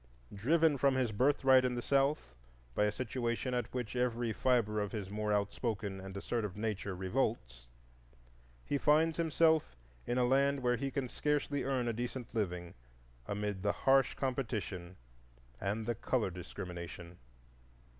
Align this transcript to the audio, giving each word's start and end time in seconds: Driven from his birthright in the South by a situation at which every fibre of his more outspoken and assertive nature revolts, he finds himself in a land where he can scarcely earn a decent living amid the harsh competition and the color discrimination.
Driven 0.33 0.79
from 0.79 0.95
his 0.95 1.11
birthright 1.11 1.63
in 1.63 1.75
the 1.75 1.81
South 1.83 2.33
by 2.73 2.85
a 2.85 2.91
situation 2.91 3.53
at 3.53 3.71
which 3.71 3.95
every 3.95 4.33
fibre 4.33 4.79
of 4.81 4.93
his 4.93 5.11
more 5.11 5.31
outspoken 5.31 5.99
and 6.01 6.17
assertive 6.17 6.57
nature 6.57 6.95
revolts, 6.95 7.67
he 8.65 8.79
finds 8.79 9.17
himself 9.17 9.75
in 10.07 10.17
a 10.17 10.25
land 10.25 10.61
where 10.63 10.75
he 10.77 10.89
can 10.89 11.07
scarcely 11.07 11.63
earn 11.63 11.87
a 11.87 11.93
decent 11.93 12.33
living 12.33 12.73
amid 13.27 13.61
the 13.61 13.71
harsh 13.85 14.15
competition 14.15 14.95
and 15.59 15.85
the 15.85 15.93
color 15.93 16.31
discrimination. 16.31 17.19